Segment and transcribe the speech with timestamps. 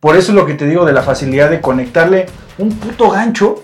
[0.00, 2.26] Por eso es lo que te digo de la facilidad de conectarle
[2.58, 3.62] un puto gancho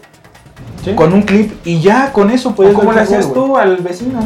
[0.84, 0.94] Sí.
[0.94, 4.20] con un clip y ya con eso puedes ¿Cómo le hacías tú al vecino?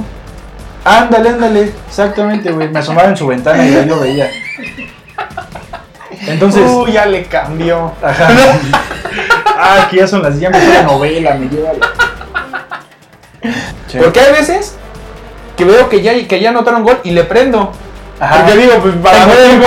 [0.85, 2.69] Ándale, ándale, exactamente, güey.
[2.69, 4.29] Me asomaba en su ventana y ahí lo veía.
[6.27, 7.93] Entonces, Uh, ya le cambió.
[8.03, 8.29] ajá.
[9.63, 11.91] Ah, que ya son las ya empezó la novela, me lleva la-.
[14.03, 14.77] Porque hay veces
[15.55, 17.71] que veo que ya, que ya anotaron gol y le prendo.
[18.21, 18.45] Ajá.
[18.45, 19.67] Porque digo, pues para tengo tiempo,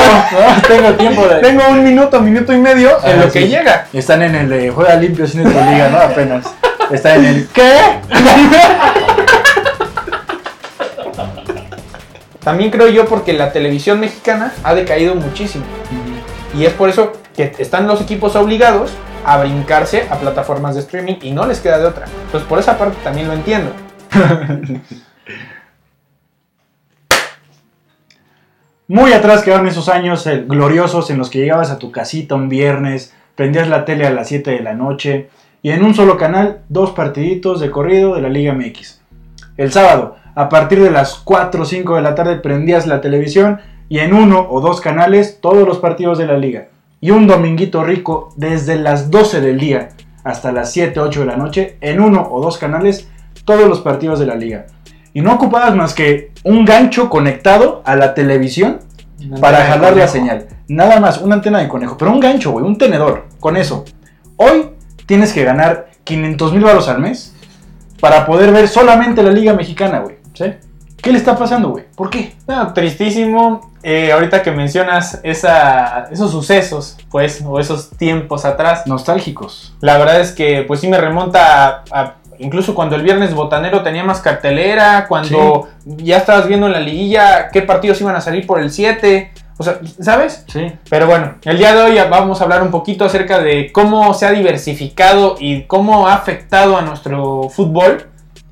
[0.68, 1.36] tengo tiempo de.
[1.42, 3.88] Tengo un minuto, minuto y medio en lo que llega.
[3.92, 5.98] Están en el de juega limpio sin tu liga, ¿no?
[5.98, 6.46] Apenas.
[6.92, 7.80] Está en el ¿qué?
[12.44, 15.66] También creo yo porque la televisión mexicana ha decaído muchísimo.
[16.56, 18.92] Y es por eso que están los equipos obligados
[19.26, 22.06] a brincarse a plataformas de streaming y no les queda de otra.
[22.32, 23.72] Pues por esa parte también lo entiendo.
[28.90, 32.50] Muy atrás quedaron esos años eh, gloriosos en los que llegabas a tu casita un
[32.50, 35.30] viernes, prendías la tele a las 7 de la noche
[35.62, 39.00] y en un solo canal dos partiditos de corrido de la Liga MX.
[39.56, 43.62] El sábado, a partir de las 4 o 5 de la tarde prendías la televisión
[43.88, 46.68] y en uno o dos canales todos los partidos de la liga.
[47.00, 49.90] Y un dominguito rico desde las 12 del día
[50.26, 53.08] hasta las 7, 8 de la noche en uno o dos canales
[53.46, 54.66] todos los partidos de la liga.
[55.14, 58.80] Y no ocupabas más que un gancho conectado a la televisión
[59.40, 60.48] para jalar la señal.
[60.68, 61.98] Nada más, una antena de conejo.
[61.98, 63.26] Pero un gancho, güey, un tenedor.
[63.40, 63.86] Con eso.
[64.38, 64.72] Hoy
[65.06, 67.34] tienes que ganar 500 mil baros al mes
[68.00, 70.16] para poder ver solamente la Liga Mexicana, güey.
[70.34, 70.46] Sí.
[71.02, 71.86] ¿Qué le está pasando, güey?
[71.96, 72.34] ¿Por qué?
[72.48, 73.72] No, tristísimo.
[73.84, 79.76] Eh, ahorita que mencionas esa, esos sucesos, pues, o esos tiempos atrás, Nostálgicos.
[79.82, 83.84] la verdad es que, pues sí me remonta a, a- incluso cuando el viernes botanero
[83.84, 88.46] tenía más cartelera, cuando ya estabas viendo en la liguilla qué partidos iban a salir
[88.48, 90.46] por el 7, o sea, ¿sabes?
[90.48, 90.72] Sí.
[90.90, 94.26] Pero bueno, el día de hoy vamos a hablar un poquito acerca de cómo se
[94.26, 98.08] ha diversificado y cómo ha afectado a nuestro fútbol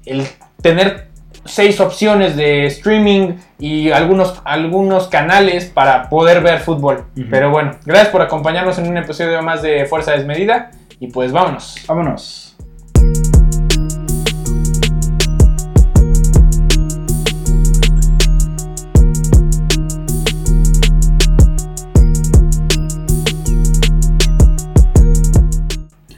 [0.05, 0.27] el
[0.61, 1.11] tener
[1.45, 7.05] seis opciones de streaming y algunos, algunos canales para poder ver fútbol.
[7.29, 11.77] Pero bueno, gracias por acompañarnos en un episodio más de Fuerza Desmedida y pues vámonos.
[11.87, 12.50] Vámonos.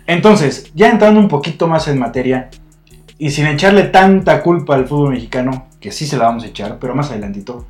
[0.08, 2.50] Entonces, ya entrando un poquito más en materia
[3.18, 6.78] y sin echarle tanta culpa al fútbol mexicano, que sí se la vamos a echar,
[6.80, 7.68] pero más adelantito,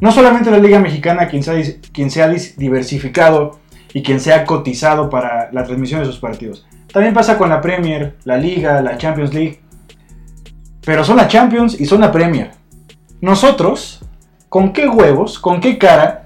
[0.00, 3.60] no solamente la Liga Mexicana quien se quien ha diversificado
[3.92, 7.60] y quien se ha cotizado para la transmisión de sus partidos, también pasa con la
[7.60, 9.60] Premier, la Liga, la Champions League,
[10.84, 12.52] pero son la Champions y son la Premier.
[13.20, 14.00] Nosotros,
[14.48, 16.24] ¿con qué huevos, con qué cara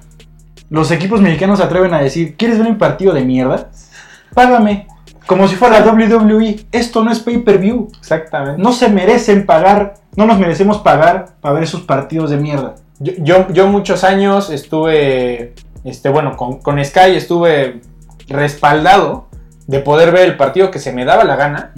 [0.71, 3.71] los equipos mexicanos atreven a decir, ¿quieres ver un partido de mierda?
[4.35, 4.87] Págame.
[5.28, 6.65] Como si fuera WWE.
[6.72, 7.89] Esto no es pay-per-view.
[7.99, 8.62] Exactamente.
[8.62, 12.77] No se merecen pagar, no nos merecemos pagar para ver esos partidos de mierda.
[12.99, 15.53] Yo, yo, yo muchos años estuve,
[15.84, 17.83] este, bueno, con, con Sky estuve
[18.28, 19.28] respaldado
[19.69, 21.73] de poder ver el partido que se me daba la gana,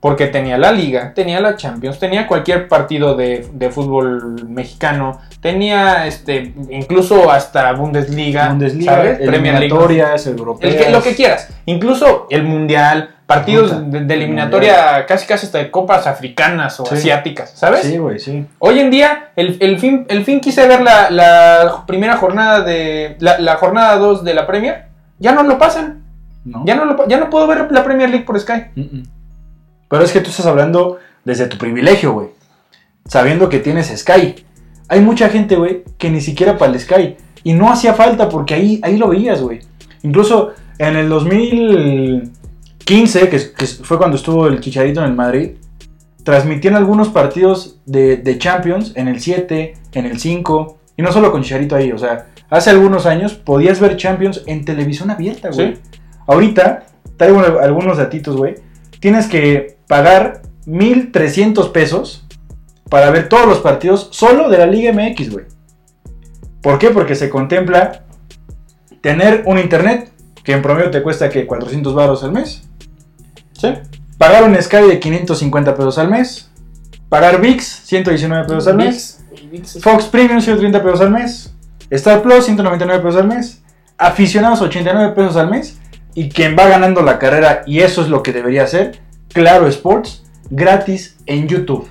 [0.00, 6.06] porque tenía la liga, tenía la Champions, tenía cualquier partido de, de fútbol mexicano, tenía
[6.06, 9.18] este, incluso hasta Bundesliga, Bundesliga, ¿sabes?
[9.18, 9.66] Premier League.
[9.66, 10.74] eliminatorias, El europeas.
[10.86, 15.70] que- lo que quieras, incluso el mundial, partidos de, de eliminatoria casi casi hasta de
[15.70, 16.94] copas africanas o Sí.
[16.94, 17.80] asiáticas, ¿sabes?
[17.80, 18.46] Sí, güey, sí.
[18.60, 23.16] Hoy en día, el, el fin, el fin quise ver la, la primera jornada de.
[23.20, 24.84] La, la jornada 2 de la Premier.
[25.18, 26.01] Ya no lo pasan.
[26.44, 26.64] ¿No?
[26.66, 28.64] Ya no, lo, ya no puedo ver la Premier League por Sky.
[29.88, 32.28] Pero es que tú estás hablando desde tu privilegio, güey.
[33.06, 34.44] Sabiendo que tienes Sky.
[34.88, 37.16] Hay mucha gente, güey, que ni siquiera para el Sky.
[37.44, 39.60] Y no hacía falta porque ahí, ahí lo veías, güey.
[40.02, 45.52] Incluso en el 2015, que, que fue cuando estuvo el Chicharito en el Madrid,
[46.24, 50.78] transmitían algunos partidos de, de Champions en el 7, en el 5.
[50.96, 54.64] Y no solo con Chicharito ahí, o sea, hace algunos años podías ver Champions en
[54.64, 55.76] televisión abierta, güey.
[55.76, 55.80] Sí.
[56.26, 56.84] Ahorita,
[57.16, 58.56] traigo algunos datitos, güey.
[59.00, 62.26] Tienes que pagar 1300 pesos
[62.88, 65.46] para ver todos los partidos solo de la Liga MX, güey.
[66.60, 66.90] ¿Por qué?
[66.90, 68.04] Porque se contempla
[69.00, 70.10] tener un internet
[70.44, 72.62] que en promedio te cuesta que 400 baros al mes.
[73.52, 73.74] Sí.
[74.18, 76.50] Pagar un Sky de 550 pesos al mes.
[77.08, 79.24] Pagar VIX 119 pesos al mes.
[79.80, 81.52] Fox Premium 130 pesos al mes.
[81.90, 83.62] Star Plus 199 pesos al mes.
[83.98, 85.78] Aficionados 89 pesos al mes.
[86.14, 90.22] Y quien va ganando la carrera, y eso es lo que debería hacer, Claro Sports,
[90.50, 91.88] gratis en YouTube.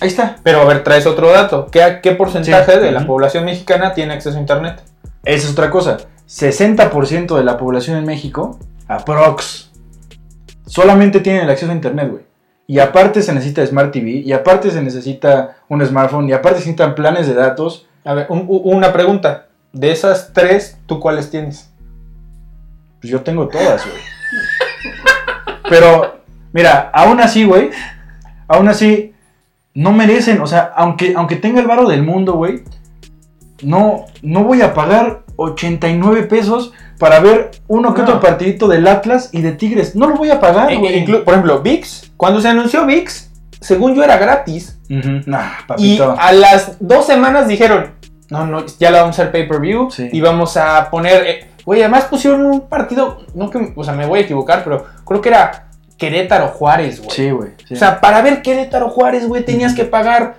[0.00, 0.36] Ahí está.
[0.42, 1.66] Pero a ver, traes otro dato.
[1.70, 2.78] ¿Qué, qué porcentaje Sí.
[2.78, 4.82] de la población mexicana tiene acceso a internet?
[5.24, 5.98] Esa es otra cosa.
[6.26, 9.70] 60% de la población en México, aprox,
[10.66, 12.22] solamente tienen el acceso a internet, güey.
[12.68, 16.66] Y aparte se necesita Smart TV, y aparte se necesita un smartphone, y aparte se
[16.66, 17.88] necesitan planes de datos.
[18.04, 19.48] A ver, un- una pregunta.
[19.72, 21.69] De esas tres, ¿tú cuáles tienes?
[23.00, 23.98] Pues yo tengo todas, güey.
[25.68, 26.20] Pero,
[26.52, 27.70] mira, aún así, güey,
[28.48, 29.14] aún así,
[29.74, 32.62] no merecen, o sea, aunque, aunque tenga el varo del mundo, güey,
[33.62, 38.08] no, no voy a pagar 89 pesos para ver uno que No.
[38.08, 39.94] otro partidito del Atlas y de Tigres.
[39.96, 41.04] No lo voy a pagar, Eh, güey.
[41.24, 42.12] por ejemplo, VIX.
[42.16, 43.30] Cuando se anunció VIX,
[43.60, 44.78] según yo era gratis.
[44.90, 45.20] Ujú.
[45.26, 47.92] Nah, Y a las dos semanas dijeron,
[48.28, 50.08] no, no, ya la vamos a hacer pay-per-view Sí.
[50.12, 51.49] y vamos a poner...
[51.60, 54.86] eh, Güey, además pusieron un partido, no que, o sea, me voy a equivocar, pero
[55.06, 57.10] creo que era Querétaro Juárez, güey.
[57.10, 57.50] Sí, güey.
[57.68, 57.74] sí.
[57.74, 60.36] O sea, para ver Querétaro Juárez, güey, tenías que pagar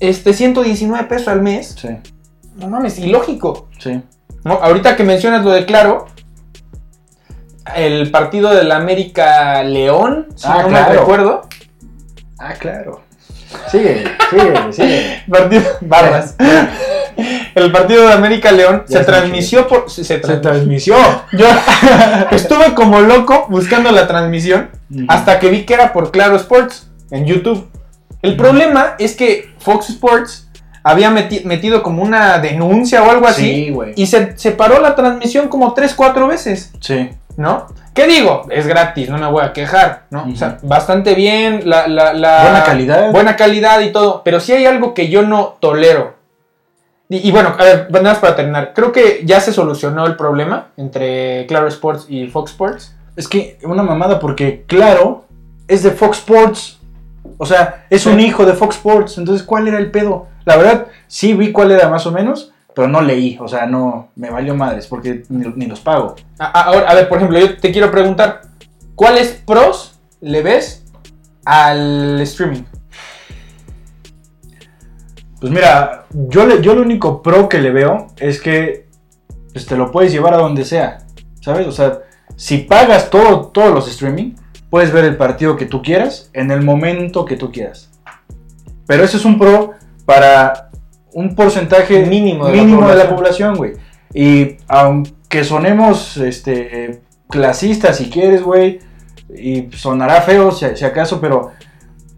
[0.00, 1.74] este 119 pesos al mes.
[1.78, 1.88] sí,
[2.56, 3.68] No mames, ilógico.
[3.78, 4.02] sí.
[4.44, 6.06] No, ahorita que mencionas lo de Claro,
[7.76, 10.92] el partido del América León, si Ah, no claro.
[10.92, 11.42] me recuerdo.
[12.38, 13.02] Ah, claro.
[13.70, 15.22] Sigue, sigue, sigue.
[15.30, 16.34] Partido, barras.
[17.54, 19.90] El partido de América León Ya se transmitió por.
[19.90, 20.94] Se, se Se tran- transmitió.
[21.32, 21.46] Yo
[22.30, 24.70] estuve como loco buscando la transmisión
[25.08, 27.68] hasta que vi que era por Claro Sports en YouTube.
[28.22, 30.48] El problema es que Fox Sports
[30.84, 33.92] había meti- metido como una denuncia o algo así Sí, güey.
[33.96, 36.72] y se separó la transmisión como 3-4 veces.
[36.80, 37.10] Sí.
[37.36, 37.66] ¿no?
[37.94, 38.46] ¿Qué digo?
[38.50, 40.26] Es gratis, no me voy a quejar, ¿no?
[40.30, 43.10] O sea, bastante bien, la, la- la- Buena calidad.
[43.10, 46.14] buena calidad y todo, pero sí hay algo que yo no tolero.
[47.12, 50.16] Y, y bueno, a ver, nada más para terminar, creo que ya se solucionó el
[50.16, 52.94] problema entre Claro Sports y Fox Sports.
[53.16, 55.26] Es que una mamada porque, claro,
[55.68, 56.78] es de Fox Sports.
[57.36, 58.08] O sea, es Sí.
[58.08, 59.18] un hijo de Fox Sports.
[59.18, 60.26] Entonces, ¿cuál era el pedo?
[60.46, 63.36] La verdad, sí vi cuál era más o menos, pero no leí.
[63.42, 66.16] O sea, no, me valió madres porque ni, ni los pago.
[66.38, 68.40] Ahora, a ver, por ejemplo, yo te quiero preguntar,
[68.94, 70.82] ¿cuáles pros le ves
[71.44, 72.62] al streaming?
[75.42, 78.86] Pues mira, yo, le, yo lo único pro que le veo es que
[79.52, 80.98] pues, te lo puedes llevar a donde sea.
[81.40, 81.66] ¿Sabes?
[81.66, 81.98] O sea,
[82.36, 84.34] si pagas todo, todos los streaming,
[84.70, 87.90] puedes ver el partido que tú quieras en el momento que tú quieras.
[88.86, 89.72] Pero eso es un pro
[90.04, 90.70] para
[91.12, 93.54] un porcentaje Mínimo de la mínimo de la población.
[93.54, 93.72] población, güey.
[94.14, 98.78] Y aunque sonemos este, clasistas si quieres, güey,
[99.36, 101.50] y sonará feo si, si acaso, pero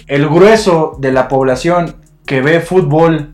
[0.08, 3.32] el grueso de la población que ve fútbol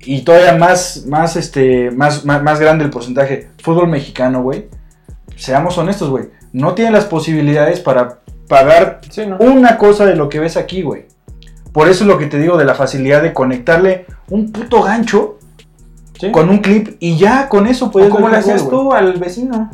[0.00, 4.68] y todavía más, más, este, más, más, más grande el porcentaje, fútbol mexicano, güey,
[5.36, 9.36] seamos honestos, güey, no tiene las posibilidades para pagar Sí, ¿no?
[9.38, 11.06] una cosa de lo que ves aquí, güey.
[11.72, 15.38] Por eso es lo que te digo de la facilidad de conectarle un puto gancho
[16.18, 16.30] Sí.
[16.32, 19.70] con un clip y ya con eso ¿O puedes ¿Cómo le hacías tú al vecino?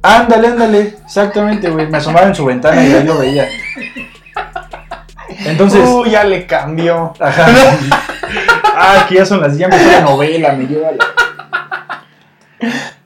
[0.00, 1.88] Ándale, ándale, exactamente, güey.
[1.88, 3.46] Me asomaba en su ventana y ahí lo veía.
[5.44, 7.12] Entonces, Uh, ya le cambió.
[7.20, 7.46] ajá.
[8.78, 12.02] Ah, que ya son las ya empezó la novela, me lleva la...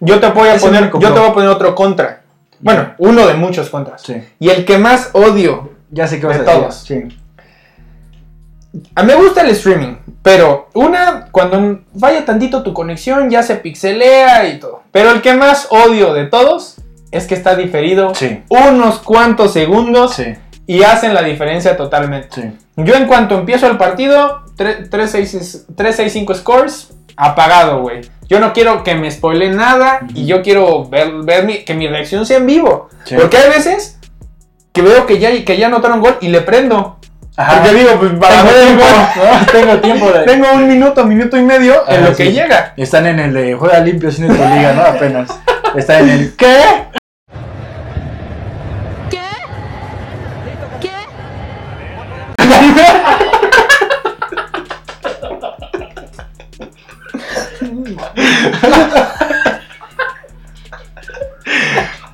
[0.01, 2.23] Yo te voy a Ese poner, yo te voy a poner otro contra.
[2.59, 4.03] Bueno, uno de muchos contras.
[4.03, 5.71] Sí, Y el que más odio.
[5.91, 6.61] ya sé qué vas De a decir.
[6.61, 6.75] todos.
[6.75, 7.19] Sí.
[8.95, 13.57] A mí me gusta el streaming, pero una, cuando vaya tantito tu conexión ya se
[13.57, 14.83] pixelea y todo.
[14.93, 16.77] Pero el que más odio de todos
[17.13, 18.43] es que está diferido Sí.
[18.49, 20.35] unos cuantos segundos Sí,
[20.73, 22.29] y hacen la diferencia totalmente.
[22.43, 22.43] sí.
[22.77, 28.01] Yo en cuanto empiezo el partido, 365 scores, apagado, güey.
[28.29, 31.89] Yo no quiero que me spoile nada y yo quiero ver, ver mi- que mi
[31.89, 32.89] reacción sea en vivo.
[33.05, 33.17] Sí.
[33.17, 33.99] Porque hay veces
[34.73, 36.99] que veo que ya, que ya anotaron gol y le prendo.
[37.37, 37.61] Ajá.
[37.63, 38.85] Porque digo, pues para Tengo tiempo,
[39.17, 39.47] ¿no?
[39.53, 40.25] Tengo tiempo de...
[40.25, 42.33] tengo un minuto, minuto y medio en lo que sí.
[42.33, 42.75] llega.
[42.77, 44.83] Están en el de juega limpio sin tu liga, ¿no?
[44.83, 45.31] Apenas.
[45.75, 46.37] Están en el...
[46.37, 46.57] ¿Qué?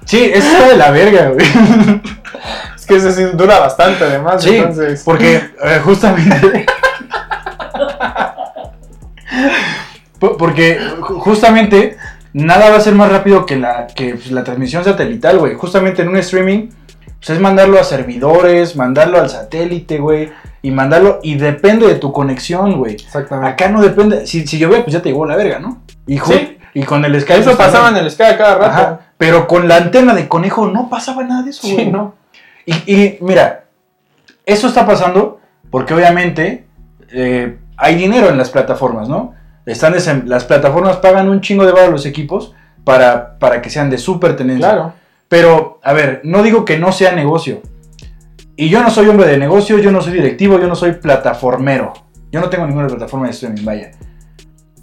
[0.04, 1.46] Sí, eso está de la verga, güey.
[2.76, 4.42] Es que ese sí dura bastante además.
[4.42, 5.02] Sí, entonces.
[5.04, 6.66] porque eh, justamente...
[10.18, 11.96] Po- porque ju- justamente
[12.32, 15.54] nada va a ser más rápido que la, que pues, la transmisión satelital, güey.
[15.54, 16.68] Justamente en un streaming,
[17.18, 20.30] pues es mandarlo a servidores, mandarlo al satélite, güey.
[20.62, 22.94] Y mandarlo, y depende de tu conexión, güey.
[22.94, 23.52] Exactamente.
[23.52, 25.82] Acá no depende, si, si llovía, pues ya te llegó la verga, ¿no?
[26.06, 26.58] Y, ju- Sí.
[26.78, 27.40] Y con el Skype...
[27.40, 28.64] Eso pasaba en el Sky cada rato.
[28.66, 31.90] Ajá, pero con la antena de conejo no pasaba nada de eso, Sí, güey.
[31.90, 32.14] no.
[32.66, 33.64] Y, y mira,
[34.44, 35.40] eso está pasando
[35.70, 36.66] porque obviamente
[37.10, 39.32] eh, hay dinero en las plataformas, ¿no?
[39.64, 39.94] Están
[40.26, 42.52] las plataformas pagan un chingo de valor a los equipos
[42.84, 44.68] para, para que sean de súper tenencia.
[44.68, 44.92] Claro.
[45.28, 47.62] Pero, a ver, no digo que no sea negocio.
[48.54, 51.94] Y yo no soy hombre de negocio, yo no soy directivo, yo no soy plataformero.
[52.30, 53.92] Yo no tengo ninguna plataforma de streaming, vaya.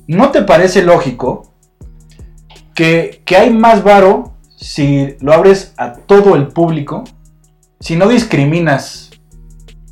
[0.08, 1.53] ¿No te parece lógico
[2.76, 7.04] que, que hay más varo si lo abres a todo el público?
[7.80, 9.12] Si no discriminas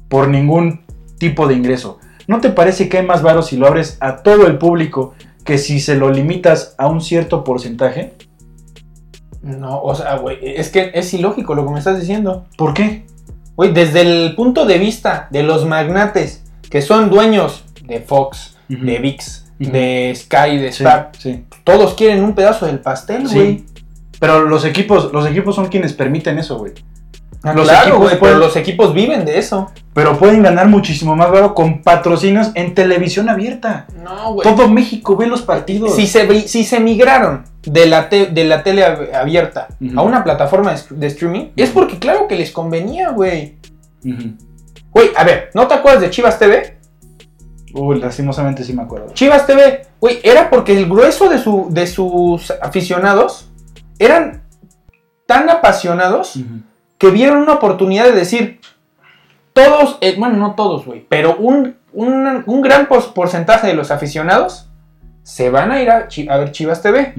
[0.07, 0.81] por ningún
[1.17, 1.99] tipo de ingreso.
[2.27, 5.57] ¿No te parece que hay más varo si lo abres a todo el público que
[5.57, 8.13] si se lo limitas a un cierto porcentaje?
[9.41, 12.45] No, o sea, güey, es que es ilógico lo que me estás diciendo.
[12.57, 13.05] ¿Por qué?
[13.55, 18.99] Güey, desde el punto de vista de los magnates que son dueños de Fox, de
[18.99, 19.50] VIX.
[19.67, 21.45] De Sky, de Star, sí.
[21.63, 23.35] todos quieren un pedazo del pastel, Sí.
[23.35, 23.63] güey.
[24.19, 26.73] Pero los equipos, los equipos son quienes permiten eso, güey.
[27.43, 29.71] Ah, Los claro, equipos pueden- pero los equipos viven de eso.
[29.95, 33.87] Pero pueden ganar muchísimo más varo con patrocinios en televisión abierta.
[34.03, 34.47] No, güey.
[34.47, 35.95] Todo México ve los partidos.
[35.95, 40.23] Si se, si se migraron de la, te- de la tele ab- abierta a una
[40.23, 43.55] plataforma de, str- de streaming, es porque claro que les convenía, güey.
[44.91, 46.77] Güey, a ver, ¿no te acuerdas de Chivas TV?
[47.73, 49.13] Uy, lastimosamente sí me acuerdo.
[49.13, 53.49] Chivas TV, güey, era porque el grueso de, su, de sus aficionados
[53.99, 54.43] eran
[55.25, 56.35] tan apasionados
[56.97, 58.59] que vieron una oportunidad de decir,
[59.53, 64.67] todos, eh, bueno, no todos, güey, pero un, un- un gran porcentaje de los aficionados
[65.23, 67.13] se van a ir a, a ver Chivas TV.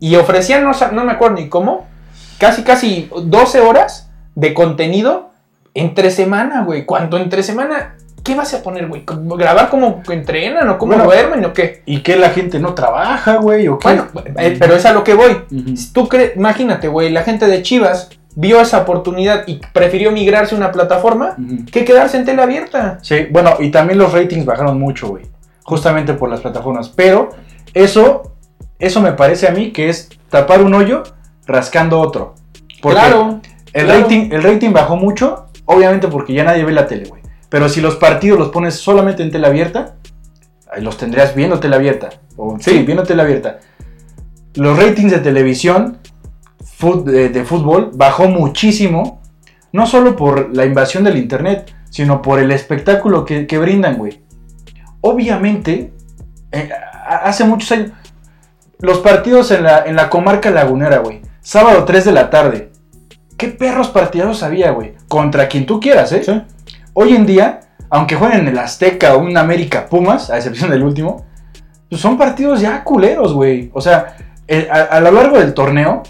[0.00, 1.86] Y ofrecían, no, no me acuerdo ni cómo,
[2.38, 5.30] casi, casi 12 horas de contenido
[5.74, 6.84] entre semana, güey.
[6.84, 7.96] ¿Cuánto entre semana?
[8.22, 9.04] ¿Qué vas a poner, güey?
[9.06, 11.82] ¿Grabar cómo entrenan o cómo Bueno, duermen o qué?
[11.86, 13.66] ¿Y qué la gente no trabaja, güey?
[13.68, 13.88] ¿O qué?
[13.88, 15.42] Bueno, eh, pero es a lo que voy.
[15.76, 20.54] Si Tú crees, imagínate, güey, la gente de Chivas vio esa oportunidad y prefirió migrarse
[20.54, 21.36] a una plataforma
[21.70, 22.98] que quedarse en tele abierta.
[23.02, 25.24] Sí, bueno, y también los ratings bajaron mucho, güey.
[25.64, 26.88] Justamente por las plataformas.
[26.88, 27.30] Pero
[27.74, 28.34] eso,
[28.78, 31.02] eso me parece a mí que es tapar un hoyo
[31.46, 32.34] rascando otro.
[32.80, 33.40] Porque claro.
[33.72, 34.00] el, claro.
[34.00, 37.21] rating, el rating bajó mucho, obviamente porque ya nadie ve la tele, güey.
[37.52, 39.96] Pero si los partidos los pones solamente en tele abierta,
[40.78, 42.08] los tendrías viendo tele abierta.
[42.38, 42.70] O, sí.
[42.70, 42.82] Sí.
[42.82, 43.58] viendo tele abierta.
[44.54, 45.98] Los ratings de televisión
[47.04, 49.20] de, de fútbol bajó muchísimo,
[49.70, 54.22] no solo por la invasión del internet, sino por el espectáculo que, que brindan, güey.
[55.02, 55.92] Obviamente,
[56.52, 56.70] eh,
[57.06, 57.90] hace muchos años,
[58.78, 62.72] los partidos en la, en la comarca lagunera, güey, sábado 3 de la tarde,
[63.36, 64.94] ¿qué perros partidazos había, güey?
[65.06, 66.22] Contra quien tú quieras, ¿eh?
[66.24, 66.32] Sí.
[66.94, 70.82] Hoy en día, aunque jueguen en el Azteca o un América Pumas, a excepción del
[70.82, 71.24] último,
[71.88, 73.70] pues son partidos ya culeros, güey.
[73.72, 74.16] O sea,
[74.70, 76.02] a, a lo largo del torneo,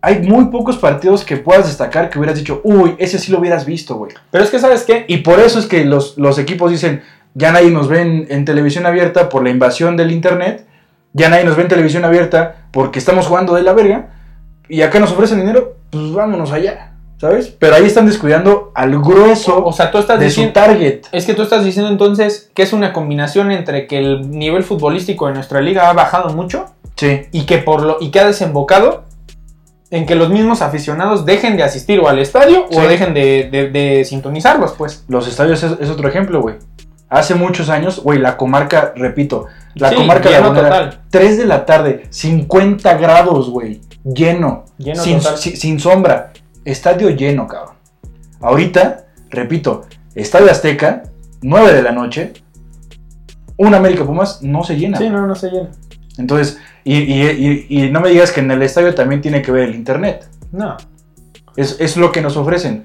[0.00, 3.66] hay muy pocos partidos que puedas destacar que hubieras dicho, uy, ese sí lo hubieras
[3.66, 4.12] visto, güey.
[4.30, 5.04] Pero es que, ¿sabes qué?
[5.08, 7.02] Y por eso es que los, los equipos dicen,
[7.34, 10.66] ya nadie nos ve en, en televisión abierta por la invasión del internet,
[11.12, 14.10] ya nadie nos ve en televisión abierta porque estamos jugando de la verga,
[14.68, 17.48] y acá nos ofrecen dinero, pues vámonos allá, ¿sabes?
[17.58, 20.52] Pero ahí están descuidando al grueso O sea, tú estás de su diciendo...
[20.52, 21.00] target.
[21.12, 25.26] Es que tú estás diciendo entonces que es una combinación entre que el nivel futbolístico
[25.28, 29.04] de nuestra liga ha bajado mucho Sí, y que por lo y que ha desembocado
[29.90, 32.76] en que los mismos aficionados dejen de asistir o al estadio Sí.
[32.78, 35.04] o dejen de, de- de sintonizarlos, pues.
[35.08, 36.56] los estadios es, es otro ejemplo, güey.
[37.08, 41.00] Hace muchos años, güey, la comarca, repito, la Sí, comarca lleno lagunera, total.
[41.10, 45.38] 3 de la tarde, 50 grados, güey, lleno, Lleno sin, total.
[45.38, 46.32] si- sin sombra,
[46.66, 47.76] estadio lleno, cabrón.
[48.40, 51.04] Ahorita, repito, Estadio Azteca,
[51.42, 52.32] 9 de la noche,
[53.56, 54.98] un América Pumas no se llena.
[54.98, 55.70] Sí, no, no se llena.
[56.18, 59.52] Entonces, y, y- y- y no me digas que en el estadio también tiene que
[59.52, 60.28] ver el internet.
[60.52, 60.76] No.
[61.56, 62.82] Es, es lo que nos ofrecen.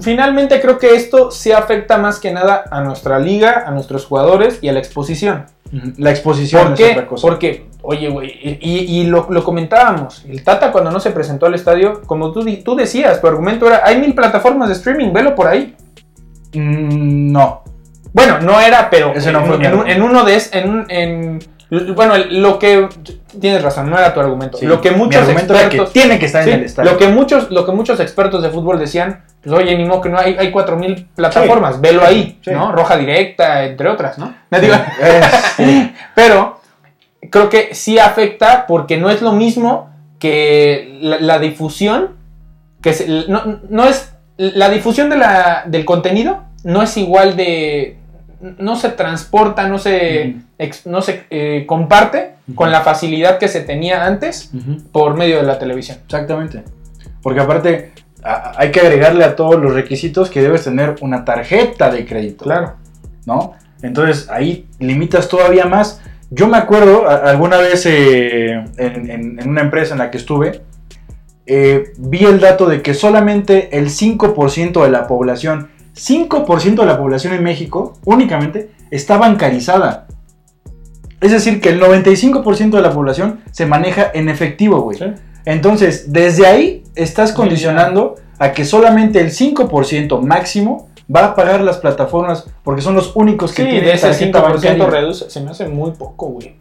[0.00, 4.58] Finalmente creo que esto sí afecta más que nada a nuestra liga, a nuestros jugadores
[4.60, 5.46] y a la exposición.
[5.98, 6.90] La exposición ¿Por es qué?
[6.92, 7.22] otra cosa.
[7.22, 8.28] Porque, oye, güey,
[8.60, 12.44] y, y lo, lo comentábamos, el Tata cuando no se presentó al estadio, como tú,
[12.64, 15.74] tú decías, tu argumento era, hay mil plataformas de streaming, velo por ahí.
[16.54, 17.62] Mm, no.
[18.12, 20.86] Bueno, no era, pero Ese no en, fue en un- en uno de es, en,
[20.88, 21.38] en-
[21.94, 22.88] bueno, lo que
[23.38, 24.56] tienes razón, no era tu argumento.
[24.56, 24.64] Sí.
[24.64, 26.90] Lo que muchos expertos que tiene que estar Sí, en el estadio.
[26.92, 30.08] lo que muchos lo que muchos expertos de fútbol decían, pues oye, ni modo que
[30.08, 32.50] no hay hay 4000 plataformas, velo ahí, Sí.
[32.52, 32.72] ¿no?
[32.72, 34.34] Roja directa, entre otras, ¿no?
[34.50, 36.57] Digo- Es- Pero
[37.30, 42.10] creo que sí afecta porque no es lo mismo que la, la difusión,
[42.82, 47.96] que se- no, no es la difusión de la, del contenido no es igual de
[48.40, 53.60] no se transporta, no se, ex- no se eh, comparte con la facilidad que se
[53.62, 54.50] tenía antes
[54.92, 55.98] por medio de la televisión.
[56.04, 56.62] Exactamente.
[57.22, 57.92] Porque aparte
[58.22, 62.44] a- hay que agregarle a todos los requisitos que debes tener una tarjeta de crédito.
[63.26, 63.54] ¿no?
[63.82, 69.62] Entonces ahí limitas todavía más Yo me acuerdo, alguna vez eh, en, en- en una
[69.62, 70.60] empresa en la que estuve,
[71.46, 76.98] eh, vi el dato de que solamente el 5% de la población, 5% de la
[76.98, 80.06] población en México, únicamente, está bancarizada.
[81.20, 84.98] Es decir, que el 95% de la población se maneja en efectivo, güey.
[84.98, 85.06] Sí.
[85.46, 91.78] Entonces, desde ahí estás condicionando a que solamente el 5% máximo va a pagar las
[91.78, 94.86] plataformas porque son los únicos que Sí, tienen de ese tarjeta 5% bancaria.
[94.86, 96.56] reduce, se me hace muy poco, güey.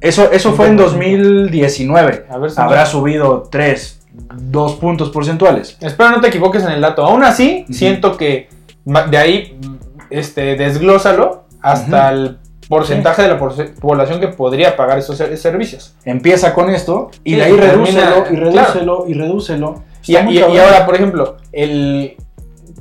[0.00, 0.82] Eso, eso fue en 5%.
[0.82, 2.26] 2019.
[2.30, 4.00] A ver si Habrá no- subido 3,
[4.36, 5.76] 2 puntos porcentuales.
[5.80, 7.04] Espero no te equivoques en el dato.
[7.04, 8.48] Aún así, siento que
[8.84, 9.58] de ahí,
[10.10, 15.94] este, desglósalo hasta el porcentaje de la población que podría pagar esos ser- servicios.
[16.04, 18.24] Empieza con esto y Sí, de ahí redúcelo y claro.
[18.32, 19.82] redúcelo y redúcelo.
[20.06, 22.16] Y, y- ahora, por ejemplo, el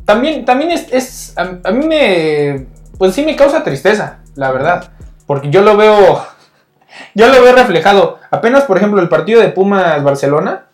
[0.10, 2.66] también, también es, es- a, a mí me,
[2.98, 4.92] pues sí me causa tristeza, la verdad,
[5.28, 6.25] porque yo lo veo,
[7.13, 8.18] yo lo veo reflejado.
[8.32, 10.66] Apenas, por ejemplo, el partido de Pumas Barcelona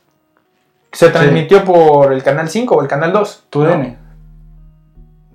[0.94, 3.44] se transmitió por el canal 5 o el canal 2.
[3.50, 3.70] Tu ¿no?
[3.72, 3.98] DN.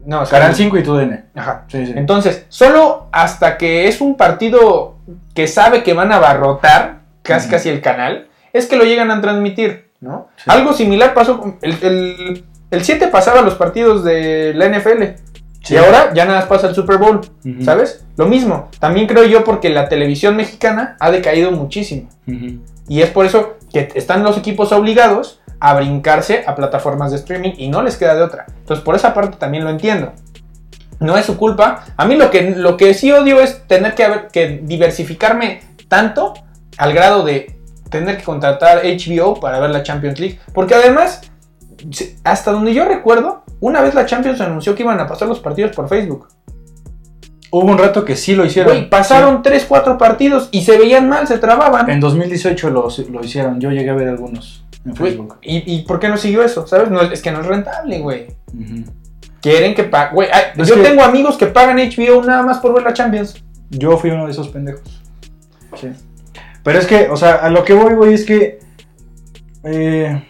[0.06, 1.24] No, es Canal que- 5 y tu DN.
[1.34, 1.64] Ajá.
[1.68, 1.92] Sí, sí.
[1.94, 4.96] Entonces, solo hasta que es un partido
[5.34, 9.20] que sabe que van a abarrotar casi casi el canal, es que lo llegan a
[9.20, 10.28] transmitir, ¿no?
[10.46, 15.02] Algo similar pasó con el, el, el 7 pasaba los partidos de la NFL
[15.62, 15.74] Sí.
[15.74, 17.20] y ahora ya nada más pasa el Super Bowl.
[17.64, 18.04] ¿sabes?
[18.16, 22.08] Lo mismo, también creo yo porque la televisión mexicana ha decaído muchísimo
[22.88, 27.52] y es por eso que están los equipos obligados a brincarse a plataformas de streaming
[27.58, 28.46] y no les queda de otra.
[28.60, 30.12] Entonces, por esa parte también lo entiendo.
[30.98, 31.84] No es su culpa.
[31.96, 36.32] A mí lo que, lo que sí odio es tener que, haber- que diversificarme tanto
[36.78, 37.54] al grado de
[37.90, 40.38] tener que contratar HBO para ver la Champions League.
[40.54, 41.20] Porque además,
[42.24, 45.74] hasta donde yo recuerdo, una vez la Champions anunció que iban a pasar los partidos
[45.74, 46.28] por Facebook.
[47.52, 48.72] Hubo un rato que sí lo hicieron.
[48.72, 51.86] Güey, pasaron 3, 4 partidos y se veían mal, se trababan.
[51.86, 51.92] Sí.
[51.92, 53.60] En 2018 lo, lo hicieron.
[53.60, 55.38] Yo llegué a ver algunos en Güey, Facebook.
[55.42, 56.66] ¿y, ¿Y por qué no siguió eso?
[56.68, 56.90] ¿Sabes?
[56.90, 58.28] No, es que no es rentable, güey.
[59.40, 60.28] Quieren que paguen.
[60.56, 63.42] Es yo que- tengo amigos que pagan HBO nada más por ver la Champions.
[63.70, 65.02] Yo fui uno de esos pendejos.
[65.80, 65.88] Sí.
[66.62, 68.58] Pero es que, o sea, a lo que voy, güey, es que.
[69.64, 70.22] eh,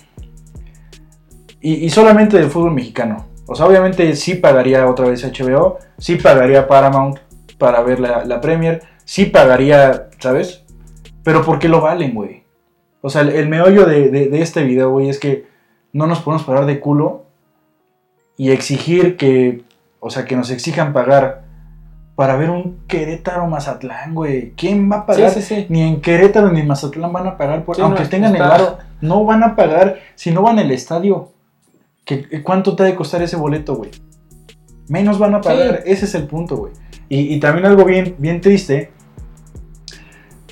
[1.61, 3.27] y, y solamente del fútbol mexicano.
[3.47, 7.19] O sea, obviamente sí pagaría otra vez HBO, sí pagaría Paramount
[7.59, 10.65] para ver la, la Premier, sí pagaría, ¿sabes?
[11.25, 12.45] Pero ¿por qué lo valen, güey?
[13.03, 15.47] O sea, el, el meollo de, de- de este video, güey, es que
[15.93, 17.25] no nos podemos parar de culo
[18.37, 19.63] y exigir que,
[19.99, 21.43] o sea, que nos exijan pagar
[22.15, 24.53] para ver un Querétaro Mazatlán, güey.
[24.57, 25.31] ¿Quién va a pagar?
[25.31, 25.67] Sí, sí, sí.
[25.71, 28.51] Ni en Querétaro ni en Mazatlán van a pagar, por, aunque no, tengan está- el
[28.51, 31.31] varo, no van a pagar si no van al estadio.
[32.19, 33.91] ¿Qué, ¿Cuánto te ha de costar ese boleto, güey?
[34.89, 36.73] Menos van a pagar, ese es el punto, güey.
[37.09, 38.91] Y, y también algo bien, bien triste,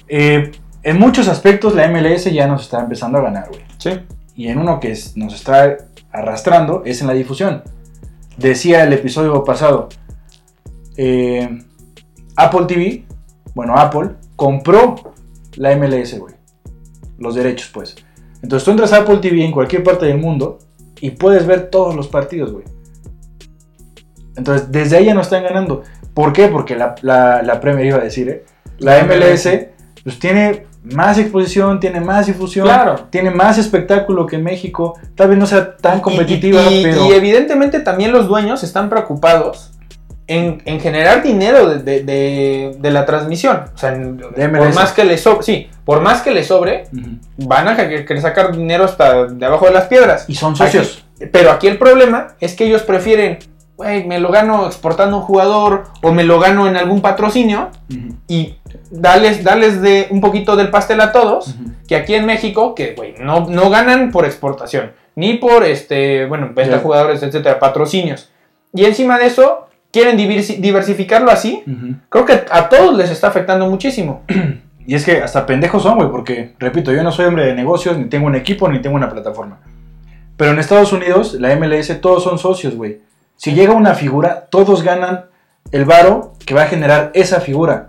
[0.09, 3.61] eh, en muchos aspectos la MLS ya nos está empezando a ganar, güey.
[3.79, 3.91] Sí.
[4.37, 5.77] Y en uno que es- nos está
[6.13, 7.63] arrastrando es en la difusión.
[8.37, 9.89] Decía el episodio pasado,
[10.97, 11.59] eh,
[12.37, 13.05] Apple TV,
[13.55, 14.95] bueno, Apple compró
[15.57, 16.35] la MLS, güey.
[17.19, 17.97] Los derechos, pues.
[18.43, 20.61] Entonces tú entras a Apple TV en cualquier parte del mundo
[21.01, 22.65] y puedes ver todos los partidos, güey.
[24.37, 25.83] Entonces, desde ahí ya no están ganando.
[26.15, 26.49] ¿Por qué?
[26.49, 28.45] Porque la, la, la Premier iba a decir, ¿eh?
[28.79, 29.49] La MLS,
[30.05, 33.07] pues tiene más exposición, tiene más difusión, Claro.
[33.11, 34.97] tiene más espectáculo que en México.
[35.17, 37.07] Tal vez no sea tan competitiva, y, y- pero.
[37.07, 39.73] y evidentemente también los dueños están preocupados
[40.29, 43.65] en, en generar dinero de, de- de- de la transmisión.
[43.75, 43.93] O sea,
[44.59, 46.85] por más que les sobre, sí, por más que les sobre,
[47.39, 50.27] van a que- querer sacar dinero hasta de abajo de las piedras.
[50.29, 51.05] Y son socios.
[51.17, 53.39] Aquí- pero aquí el problema es que ellos prefieren,
[53.77, 57.71] güey, me lo gano exportando un jugador o me lo gano en algún patrocinio
[58.29, 58.55] y
[58.91, 61.55] darles, darles de un poquito del pastel a todos.
[61.89, 66.51] Que aquí en México, que güey, no, no ganan por exportación, ni por este, bueno,
[66.55, 66.83] venta Ya.
[66.83, 68.29] jugadores, etcétera, patrocinios.
[68.75, 71.63] Y encima de eso, quieren diversi- diversificarlo así.
[72.09, 74.23] Creo que a todos les está afectando muchísimo.
[74.87, 77.99] Y es que hasta pendejos son, güey, porque, repito, yo no soy hombre de negocios,
[77.99, 79.59] ni tengo un equipo, ni tengo una plataforma.
[80.39, 83.03] Pero en Estados Unidos, la MLS, todos son socios, güey.
[83.37, 85.27] Si llega una figura, todos ganan
[85.73, 87.89] el varo que va a generar esa figura.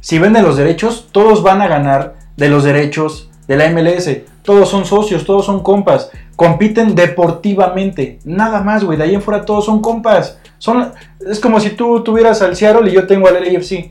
[0.00, 4.10] Si venden los derechos, todos van a ganar de los derechos de la MLS.
[4.46, 6.10] Todos son socios, todos son compas.
[6.36, 8.18] Compiten deportivamente.
[8.24, 8.96] Nada más, güey.
[8.96, 10.38] De ahí en fuera todos son compas.
[10.58, 10.92] Son,
[11.28, 13.90] es como si tú tuvieras al Seattle y yo tengo al LAFC.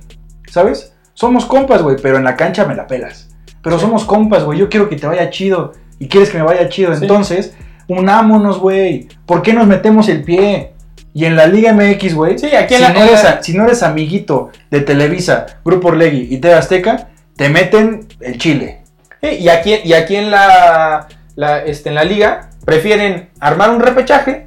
[0.49, 0.93] ¿Sabes?
[1.13, 3.29] Somos compas, güey, pero en la cancha me la pelas.
[3.61, 3.85] Pero Sí.
[3.85, 4.57] somos compas, güey.
[4.59, 5.73] Yo quiero que te vaya chido.
[5.99, 6.93] Y quieres que me vaya chido.
[6.95, 6.99] Sí.
[7.03, 7.53] Entonces,
[7.87, 9.07] unámonos, güey.
[9.25, 10.71] ¿Por qué nos metemos el pie?
[11.13, 13.63] Y en la Liga MX, güey, Sí, aquí en si, la- no eres si no
[13.63, 18.81] eres amiguito de Televisa, Grupo Orlegui y TV Azteca, te meten el chile.
[19.21, 24.45] Y aquí, y aquí en la, la, este, en la liga prefieren armar un repechaje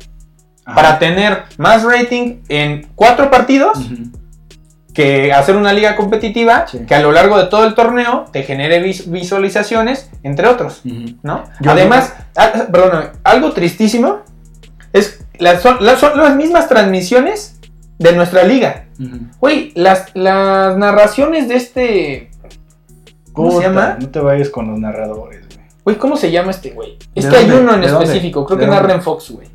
[0.64, 0.74] Ajá.
[0.74, 3.78] para tener más rating en cuatro partidos
[4.94, 6.80] que hacer una liga competitiva Sí.
[6.86, 10.80] que a lo largo de todo el torneo te genere vis- visualizaciones, entre otros.
[11.22, 11.44] ¿no?
[11.60, 14.20] Yo Además, ah, perdóname, algo tristísimo
[14.92, 17.60] es las, son, las, son las mismas transmisiones
[17.98, 18.86] de nuestra liga.
[19.38, 22.27] Güey, las, las narraciones de este...
[23.38, 23.96] ¿Cómo se llama?
[24.00, 25.58] No te vayas con los narradores, güey.
[25.84, 26.98] Güey, ¿cómo se llama este güey?
[27.14, 29.48] Es ¿De que hay uno en específico, creo ¿De que narra en Fox, güey.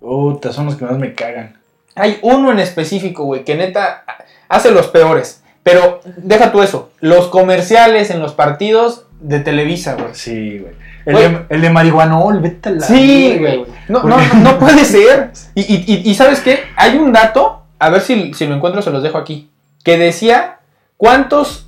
[0.00, 1.56] Puta, son los que más me cagan.
[1.94, 4.04] Hay uno en específico, güey, que neta
[4.48, 5.42] hace los peores.
[5.62, 10.08] Pero deja tú eso, los comerciales en los partidos de Televisa, güey.
[10.12, 10.74] Sí, güey.
[11.06, 11.28] El, Güey.
[11.28, 13.64] de, el de marihuanol, vete a la Sí, güey.
[13.88, 15.32] No, no, no, puede ser.
[15.54, 16.60] Y, y- y- ¿sabes qué?
[16.76, 19.50] Hay un dato, a ver si, si lo encuentro, se los dejo aquí,
[19.84, 20.58] que decía
[20.96, 21.63] cuántos,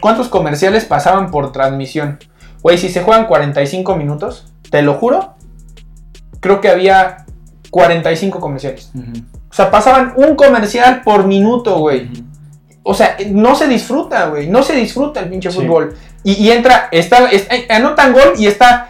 [0.00, 2.18] cuántos comerciales pasaban por transmisión.
[2.62, 5.34] Güey, si se juegan 45 minutos, te lo juro,
[6.40, 7.24] creo que había
[7.70, 8.90] 45 comerciales.
[9.50, 12.08] O sea, pasaban un comercial por minuto, güey.
[12.84, 14.48] O sea, no se disfruta, güey.
[14.48, 15.58] No se disfruta el pinche Sí.
[15.58, 15.94] fútbol.
[16.24, 18.88] Y, y entra, está, es- eh, anotan gol y está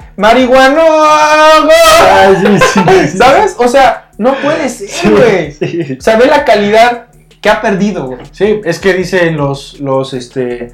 [2.40, 3.18] sí, sí, sí.
[3.18, 3.54] ¿Sabes?
[3.58, 5.96] O sea, no puede ser, güey.
[5.98, 7.06] O sea, ve la calidad
[7.42, 8.20] que ha perdido, güey.
[8.30, 10.72] Sí, es que dicen los, los, este,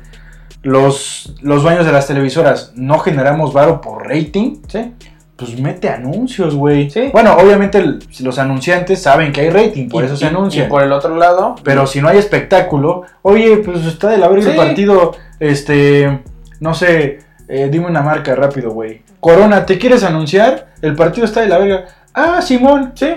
[0.62, 4.92] los, los dueños de las televisoras, no generamos varo por rating, Sí.
[5.36, 6.90] pues mete anuncios, güey.
[6.90, 7.10] Sí.
[7.12, 7.82] Bueno, obviamente
[8.20, 10.66] los anunciantes saben que hay rating, por Y- eso y- se anuncian.
[10.66, 11.54] Y por el otro lado.
[11.64, 16.20] Pero si no hay espectáculo, oye, pues está de la verga el partido, este,
[16.60, 19.02] no sé, eh, dime una marca rápido, güey.
[19.20, 20.68] Corona, ¿te quieres anunciar?
[20.82, 21.84] El partido está de la verga.
[22.14, 22.92] Ah, Simón.
[22.94, 23.08] Sí.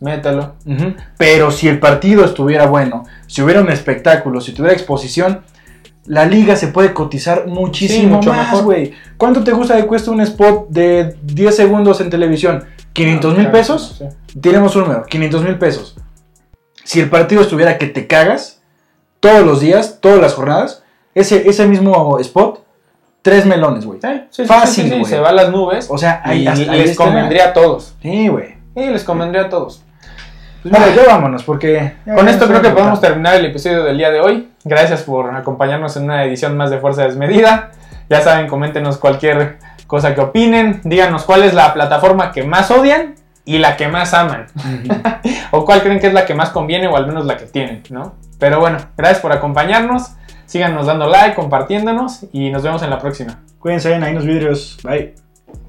[0.00, 0.54] Mételo.
[0.66, 0.94] Ujú.
[1.16, 5.42] Pero si el partido estuviera bueno, si hubiera un espectáculo, si tuviera exposición,
[6.04, 8.64] la liga se puede cotizar muchísimo mucho más, mejor.
[8.64, 8.92] güey.
[9.16, 12.64] ¿Cuánto te gusta que cuesta un spot de 10 segundos en televisión?
[12.94, 13.96] ¿500 mil Ah, pesos?
[13.98, 14.40] sí.
[14.40, 15.96] Tenemos un número, 500 mil pesos.
[16.84, 18.60] Si el partido estuviera que te cagas,
[19.18, 20.82] todos los días, todas las jornadas,
[21.14, 22.62] ese, ese mismo spot,
[23.22, 23.98] tres melones, güey.
[24.00, 25.10] Sí, sí, sí, Fácil, sí, sí, sí, güey.
[25.10, 25.88] se va a las nubes.
[25.90, 27.94] O sea, y ahí, hasta ahí les convendría a todos.
[28.00, 28.54] Sí, güey.
[28.76, 29.82] Sí, les convendría a todos.
[30.62, 31.94] Pues mira, ya vámonos, porque...
[32.04, 34.48] ya Con esto creo que podemos terminar el episodio del día de hoy.
[34.64, 37.70] Gracias por acompañarnos en una edición más de Fuerza Desmedida.
[38.08, 40.80] Ya saben, coméntenos cualquier cosa que opinen.
[40.84, 43.14] Díganos cuál es la plataforma que más odian
[43.44, 44.46] y la que más aman.
[45.52, 47.82] O cuál creen que es la que más conviene o al menos la que tienen,
[47.90, 48.14] ¿no?
[48.38, 50.12] Pero bueno, gracias por acompañarnos.
[50.46, 53.40] Síganos dando like, compartiéndonos y nos vemos en la próxima.
[53.58, 54.78] Cuídense, ahí en los vidrios.
[54.82, 55.25] Bye.